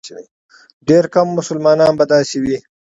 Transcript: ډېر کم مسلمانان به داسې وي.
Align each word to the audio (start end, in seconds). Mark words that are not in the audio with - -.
ډېر 0.87 1.05
کم 1.13 1.27
مسلمانان 1.37 1.93
به 1.99 2.05
داسې 2.13 2.37
وي. 2.43 2.57